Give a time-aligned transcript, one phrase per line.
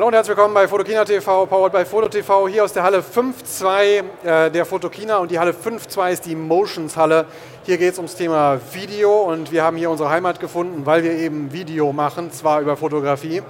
[0.00, 3.00] Hallo und herzlich willkommen bei Fotokina TV, powered by Foto TV, hier aus der Halle
[3.02, 7.26] 5.2 äh, der Fotokina und die Halle 5.2 ist die Motions Halle.
[7.64, 11.12] Hier geht es ums Thema Video und wir haben hier unsere Heimat gefunden, weil wir
[11.12, 13.42] eben Video machen, zwar über Fotografie,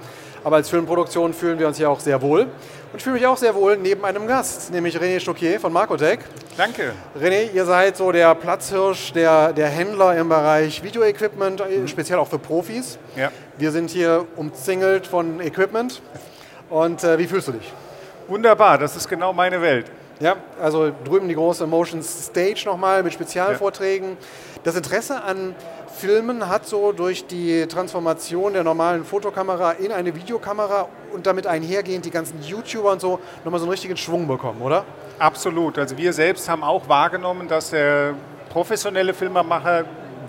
[0.43, 2.41] aber als Filmproduktion fühlen wir uns hier auch sehr wohl.
[2.41, 6.19] Und ich fühle mich auch sehr wohl neben einem Gast, nämlich René Stockier von Marcotech.
[6.57, 6.91] Danke.
[7.17, 11.87] René, ihr seid so der Platzhirsch, der, der Händler im Bereich Videoequipment, mhm.
[11.87, 12.99] speziell auch für Profis.
[13.15, 13.31] Ja.
[13.57, 16.01] Wir sind hier umzingelt von Equipment.
[16.71, 17.71] Und äh, wie fühlst du dich?
[18.27, 19.85] Wunderbar, das ist genau meine Welt.
[20.21, 24.11] Ja, also drüben die große Motions Stage nochmal mit Spezialvorträgen.
[24.11, 24.15] Ja.
[24.63, 25.53] Das Interesse an
[25.93, 32.05] Filmen hat so durch die Transformation der normalen Fotokamera in eine Videokamera und damit einhergehend
[32.05, 34.85] die ganzen YouTuber und so nochmal so einen richtigen Schwung bekommen, oder?
[35.19, 35.77] Absolut.
[35.77, 38.13] Also wir selbst haben auch wahrgenommen, dass der
[38.49, 39.83] professionelle Filmemacher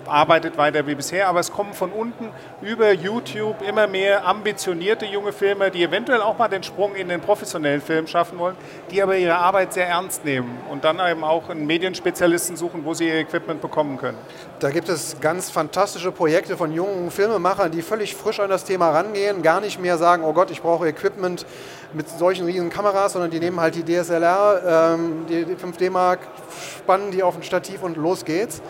[0.06, 5.33] arbeitet weiter wie bisher, aber es kommen von unten über YouTube immer mehr ambitionierte junge
[5.33, 8.56] Filme, die eventuell auch mal den Sprung in den professionellen Film schaffen wollen,
[8.91, 12.95] die aber ihre Arbeit sehr ernst nehmen und dann eben auch einen Medienspezialisten suchen, wo
[12.95, 14.19] sie ihr Equipment bekommen können.
[14.61, 18.91] Da gibt es ganz fantastische Projekte von jungen Filmemachern, die völlig frisch an das Thema
[18.91, 21.47] rangehen, gar nicht mehr sagen, oh Gott, ich brauche Equipment
[21.95, 26.20] mit solchen riesigen Kameras, sondern die nehmen halt die DSLR, ähm, die 5D Mark,
[26.78, 28.62] spannen die auf ein Stativ und los geht's.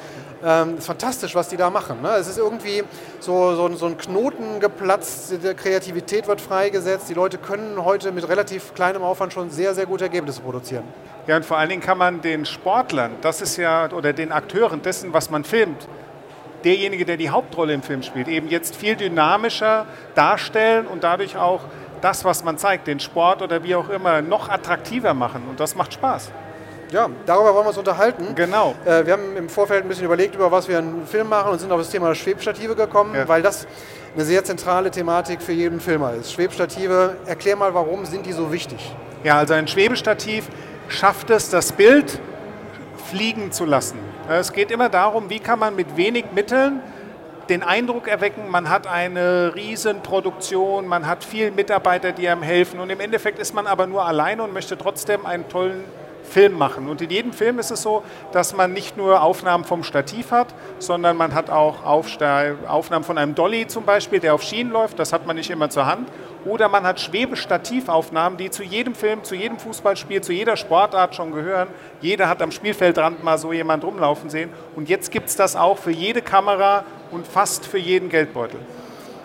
[0.44, 2.02] Ähm, ist fantastisch, was die da machen.
[2.02, 2.10] Ne?
[2.18, 2.82] Es ist irgendwie
[3.20, 7.08] so, so, so ein Knoten geplatzt, die Kreativität wird freigesetzt.
[7.08, 10.84] Die Leute können heute mit relativ kleinem Aufwand schon sehr, sehr gute Ergebnisse produzieren.
[11.28, 14.82] Ja, und vor allen Dingen kann man den Sportlern, das ist ja, oder den Akteuren
[14.82, 15.86] dessen, was man filmt,
[16.64, 21.60] derjenige, der die Hauptrolle im Film spielt, eben jetzt viel dynamischer darstellen und dadurch auch
[22.00, 25.44] das, was man zeigt, den Sport oder wie auch immer, noch attraktiver machen.
[25.48, 26.32] Und das macht Spaß.
[26.92, 28.34] Ja, darüber wollen wir uns unterhalten.
[28.34, 28.74] Genau.
[28.84, 31.58] Äh, wir haben im Vorfeld ein bisschen überlegt, über was wir einen Film machen und
[31.58, 33.26] sind auf das Thema Schwebstative gekommen, ja.
[33.26, 33.66] weil das
[34.14, 36.34] eine sehr zentrale Thematik für jeden Filmer ist.
[36.34, 38.94] Schwebstative, erklär mal, warum sind die so wichtig?
[39.24, 40.48] Ja, also ein Schwebestativ
[40.88, 42.20] schafft es, das Bild
[43.10, 43.98] fliegen zu lassen.
[44.28, 46.80] Es geht immer darum, wie kann man mit wenig Mitteln
[47.48, 52.90] den Eindruck erwecken, man hat eine Riesenproduktion, man hat viele Mitarbeiter, die einem helfen und
[52.90, 55.84] im Endeffekt ist man aber nur alleine und möchte trotzdem einen tollen
[56.22, 56.88] Film machen.
[56.88, 58.02] Und in jedem Film ist es so,
[58.32, 63.34] dass man nicht nur Aufnahmen vom Stativ hat, sondern man hat auch Aufnahmen von einem
[63.34, 64.98] Dolly zum Beispiel, der auf Schienen läuft.
[64.98, 66.08] Das hat man nicht immer zur Hand.
[66.44, 71.32] Oder man hat Schwebestativaufnahmen, die zu jedem Film, zu jedem Fußballspiel, zu jeder Sportart schon
[71.32, 71.68] gehören.
[72.00, 74.50] Jeder hat am Spielfeldrand mal so jemand rumlaufen sehen.
[74.74, 78.58] Und jetzt gibt es das auch für jede Kamera und fast für jeden Geldbeutel.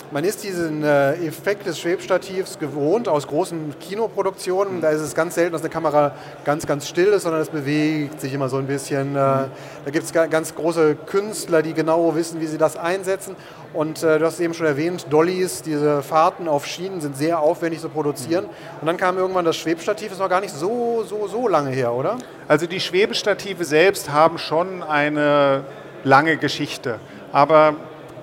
[0.09, 4.79] Man ist diesen äh, Effekt des Schwebstativs gewohnt aus großen Kinoproduktionen.
[4.79, 6.13] Da ist es ganz selten, dass eine Kamera
[6.45, 9.17] ganz, ganz still ist, sondern es bewegt sich immer so ein bisschen.
[9.17, 9.50] Äh, da
[9.91, 13.35] gibt es ganz große Künstler, die genau wissen, wie sie das einsetzen.
[13.73, 17.81] Und äh, du hast eben schon erwähnt, Dollys, diese Fahrten auf Schienen sind sehr aufwendig
[17.81, 18.46] zu produzieren.
[18.79, 21.91] Und dann kam irgendwann das Schwebstativ, ist noch gar nicht so, so, so lange her,
[21.91, 22.17] oder?
[22.47, 25.66] Also die Schwebestative selbst haben schon eine
[26.06, 27.00] lange Geschichte.
[27.34, 27.75] Aber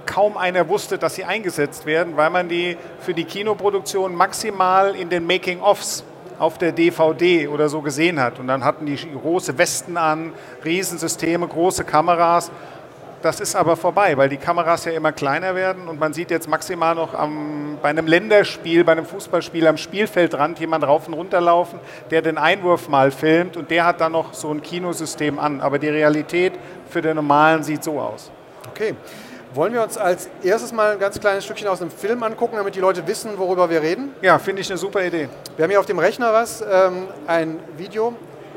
[0.07, 5.09] kaum einer wusste, dass sie eingesetzt werden, weil man die für die Kinoproduktion maximal in
[5.09, 6.05] den Making-ofs
[6.39, 8.39] auf der DVD oder so gesehen hat.
[8.39, 10.33] Und dann hatten die große Westen an,
[10.65, 12.51] Riesensysteme, große Kameras.
[13.23, 16.47] Das ist aber vorbei, weil die Kameras ja immer kleiner werden und man sieht jetzt
[16.47, 21.41] maximal noch am, bei einem Länderspiel, bei einem Fußballspiel am Spielfeldrand jemand rauf und runter
[21.41, 25.63] laufen, der den Einwurf mal filmt und der hat dann noch so ein Kinosystem an.
[25.63, 26.53] Aber die Realität
[26.91, 28.31] für den Normalen sieht so aus.
[28.69, 28.95] Okay.
[29.55, 32.75] Wollen wir uns als erstes mal ein ganz kleines Stückchen aus einem Film angucken, damit
[32.75, 34.13] die Leute wissen, worüber wir reden?
[34.21, 35.29] Ja, finde ich eine super Idee.
[35.57, 38.15] Wir haben hier auf dem Rechner was, ähm, ein Video.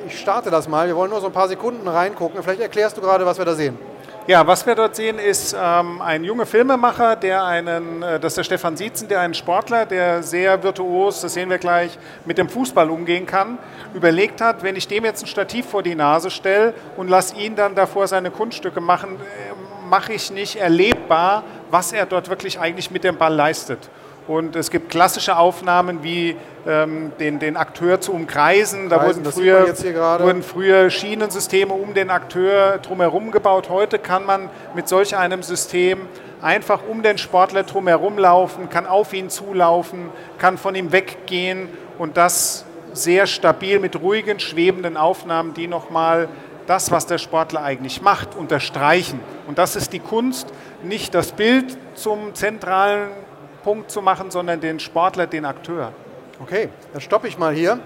[0.07, 0.87] Ich starte das mal.
[0.87, 2.41] Wir wollen nur so ein paar Sekunden reingucken.
[2.41, 3.77] Vielleicht erklärst du gerade, was wir da sehen.
[4.25, 8.37] Ja, was wir dort sehen, ist ähm, ein junger Filmemacher, der einen, äh, das ist
[8.39, 12.49] der Stefan Sietzen, der einen Sportler, der sehr virtuos, das sehen wir gleich, mit dem
[12.49, 13.57] Fußball umgehen kann,
[13.93, 17.55] überlegt hat, wenn ich dem jetzt ein Stativ vor die Nase stelle und lasse ihn
[17.55, 19.56] dann davor seine Kunststücke machen, äh,
[19.89, 23.89] mache ich nicht erlebbar, was er dort wirklich eigentlich mit dem Ball leistet.
[24.27, 26.35] Und es gibt klassische Aufnahmen wie
[26.67, 28.89] ähm, den, den Akteur zu umkreisen.
[28.89, 33.69] Da Kreisen, wurden, früher, wurden früher Schienensysteme um den Akteur drumherum gebaut.
[33.69, 36.01] Heute kann man mit solch einem System
[36.41, 42.17] einfach um den Sportler drumherum laufen, kann auf ihn zulaufen, kann von ihm weggehen und
[42.17, 46.27] das sehr stabil mit ruhigen, schwebenden Aufnahmen, die nochmal
[46.67, 49.19] das, was der Sportler eigentlich macht, unterstreichen.
[49.47, 50.47] Und das ist die Kunst,
[50.83, 53.09] nicht das Bild zum zentralen
[53.63, 55.91] Punkt zu machen, sondern den Sportler, den Akteur.
[56.39, 57.79] Okay, dann stoppe ich mal hier.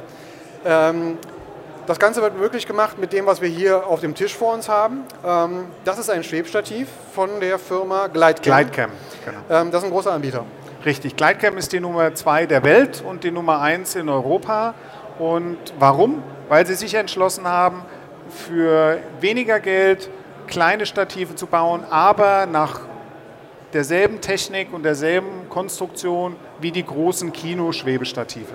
[0.65, 1.17] Ähm,
[1.87, 4.69] das Ganze wird möglich gemacht mit dem, was wir hier auf dem Tisch vor uns
[4.69, 5.03] haben.
[5.25, 8.57] Ähm, das ist ein Schwebstativ von der Firma Glidecam.
[8.57, 8.91] Glidecam,
[9.25, 9.39] genau.
[9.49, 10.45] Ähm, das ist ein großer Anbieter.
[10.85, 14.73] Richtig, Glidecam ist die Nummer zwei der Welt und die Nummer eins in Europa.
[15.19, 16.23] Und warum?
[16.49, 17.83] Weil sie sich entschlossen haben,
[18.31, 20.09] für weniger Geld
[20.47, 22.81] kleine Stative zu bauen, aber nach
[23.73, 28.53] derselben Technik und derselben Konstruktion wie die großen Kinoschwebestative.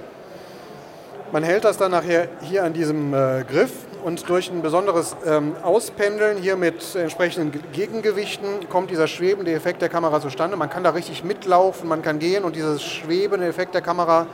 [1.32, 3.72] Man hält das dann nachher hier an diesem äh, Griff
[4.04, 9.88] und durch ein besonderes ähm, Auspendeln hier mit entsprechenden Gegengewichten kommt dieser schwebende Effekt der
[9.88, 10.56] Kamera zustande.
[10.56, 14.28] Man kann da richtig mitlaufen, man kann gehen und dieses schwebende Effekt der Kamera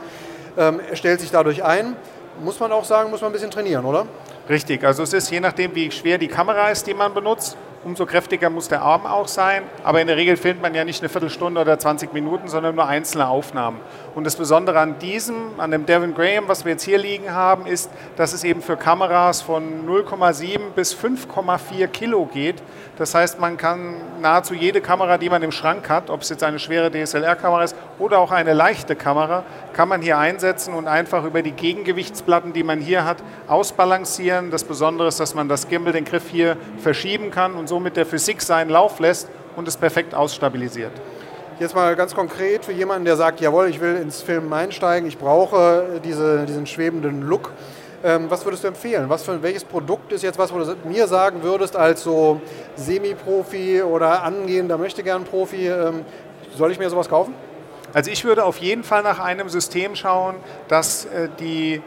[0.57, 1.95] ähm, stellt sich dadurch ein.
[2.43, 4.05] Muss man auch sagen, muss man ein bisschen trainieren, oder?
[4.49, 8.05] Richtig, also es ist je nachdem, wie schwer die Kamera ist, die man benutzt, umso
[8.05, 9.63] kräftiger muss der Arm auch sein.
[9.83, 12.87] Aber in der Regel filmt man ja nicht eine Viertelstunde oder 20 Minuten, sondern nur
[12.87, 13.79] einzelne Aufnahmen.
[14.15, 17.65] Und das Besondere an diesem, an dem Devon Graham, was wir jetzt hier liegen haben,
[17.65, 22.61] ist, dass es eben für Kameras von 0,7 bis 5,4 Kilo geht.
[22.97, 26.43] Das heißt, man kann nahezu jede Kamera, die man im Schrank hat, ob es jetzt
[26.43, 29.43] eine schwere DSLR-Kamera ist oder auch eine leichte Kamera,
[29.73, 34.51] kann man hier einsetzen und einfach über die Gegengewichtsplatten, die man hier hat, ausbalancieren.
[34.51, 38.05] Das Besondere ist, dass man das Gimbal, den Griff hier verschieben kann und somit der
[38.05, 40.91] Physik seinen Lauf lässt und es perfekt ausstabilisiert.
[41.59, 45.17] Jetzt mal ganz konkret für jemanden, der sagt, jawohl, ich will ins Film einsteigen, ich
[45.17, 47.51] brauche diese, diesen schwebenden Look.
[48.03, 49.09] Ähm, was würdest du empfehlen?
[49.09, 52.41] Was für, welches Produkt ist jetzt was, wo du mir sagen würdest, als so
[52.75, 56.05] Semi-Profi oder angehender Möchtegern-Profi, ähm,
[56.55, 57.33] soll ich mir sowas kaufen?
[57.91, 60.35] Also ich würde auf jeden Fall nach einem System schauen,
[60.67, 61.81] das äh, die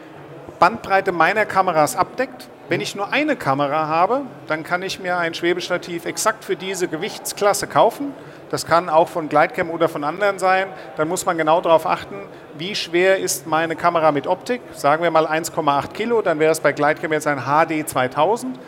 [0.59, 2.49] Bandbreite meiner Kameras abdeckt.
[2.69, 6.89] Wenn ich nur eine Kamera habe, dann kann ich mir ein Schwebestativ exakt für diese
[6.89, 8.13] Gewichtsklasse kaufen.
[8.49, 10.67] Das kann auch von Glidecam oder von anderen sein.
[10.97, 12.15] Dann muss man genau darauf achten,
[12.57, 14.59] wie schwer ist meine Kamera mit Optik.
[14.73, 18.59] Sagen wir mal 1,8 Kilo, dann wäre es bei Glidecam jetzt ein HD 2000.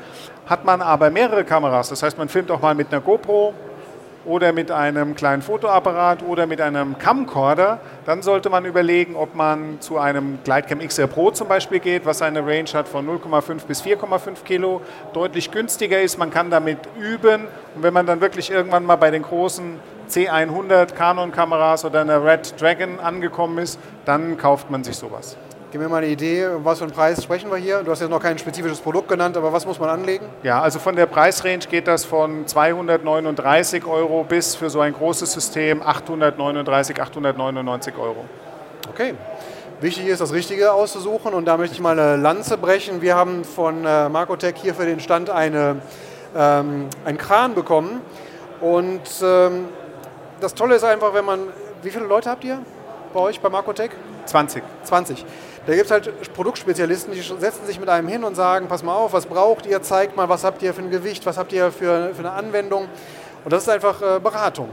[0.46, 3.54] Hat man aber mehrere Kameras, das heißt, man filmt auch mal mit einer GoPro
[4.26, 9.80] oder mit einem kleinen Fotoapparat oder mit einem Camcorder, dann sollte man überlegen, ob man
[9.80, 13.82] zu einem Glidecam XR Pro zum Beispiel geht, was eine Range hat von 0,5 bis
[13.82, 14.82] 4,5 Kilo,
[15.14, 16.18] deutlich günstiger ist.
[16.18, 19.80] Man kann damit üben und wenn man dann wirklich irgendwann mal bei den großen
[20.10, 25.38] C100 Canon-Kameras oder einer Red Dragon angekommen ist, dann kauft man sich sowas.
[25.72, 27.84] Gib mir mal eine Idee, um was für einen Preis sprechen wir hier?
[27.84, 30.26] Du hast jetzt noch kein spezifisches Produkt genannt, aber was muss man anlegen?
[30.42, 35.32] Ja, also von der Preisrange geht das von 239 Euro bis für so ein großes
[35.32, 38.26] System 839, 899 Euro.
[38.90, 39.14] Okay.
[39.80, 43.04] Wichtig ist, das Richtige auszusuchen und da möchte ich mal eine Lanze brechen.
[43.04, 45.84] Wir haben von äh, Marcotech hier für den Stand eine,
[46.36, 48.02] ähm, einen Kran bekommen
[48.60, 49.66] und ähm,
[50.42, 51.42] das Tolle ist einfach, wenn man,
[51.84, 52.58] wie viele Leute habt ihr
[53.14, 53.92] bei euch bei Marcotech?
[54.26, 54.64] 20.
[54.84, 55.26] 20.
[55.70, 58.96] Da gibt es halt Produktspezialisten, die setzen sich mit einem hin und sagen, pass mal
[58.96, 61.72] auf, was braucht ihr, zeigt mal, was habt ihr für ein Gewicht, was habt ihr
[61.72, 62.88] für, für eine Anwendung.
[63.44, 64.70] Und das ist einfach äh, Beratung.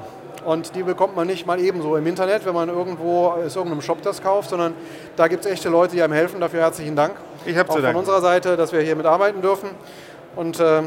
[0.46, 4.00] Und die bekommt man nicht mal ebenso im Internet, wenn man irgendwo aus irgendeinem Shop
[4.00, 4.72] das kauft, sondern
[5.16, 6.40] da gibt es echte Leute, die einem helfen.
[6.40, 7.16] Dafür herzlichen Dank.
[7.44, 7.92] Ich habe zu danken.
[7.92, 9.68] Von unserer Seite, dass wir hier mitarbeiten dürfen.
[10.34, 10.80] Und äh,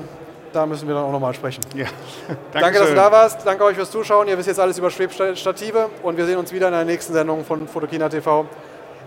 [0.53, 1.61] da müssen wir dann auch nochmal sprechen.
[1.75, 1.85] Ja.
[2.59, 3.45] Danke, dass du da warst.
[3.45, 4.27] Danke euch fürs Zuschauen.
[4.27, 7.45] Ihr wisst jetzt alles über Schwebstative und wir sehen uns wieder in der nächsten Sendung
[7.45, 8.47] von Fotokina TV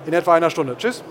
[0.07, 0.77] in etwa einer Stunde.
[0.77, 1.03] Tschüss.